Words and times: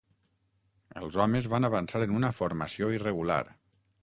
Els 1.01 1.19
homes 1.25 1.49
van 1.53 1.69
avançar 1.69 2.01
en 2.07 2.17
una 2.21 2.35
formació 2.39 2.91
irregular. 2.97 3.43